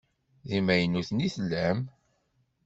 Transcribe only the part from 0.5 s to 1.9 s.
imaynuten i tellam?